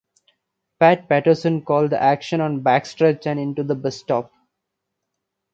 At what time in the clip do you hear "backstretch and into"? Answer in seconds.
2.63-3.61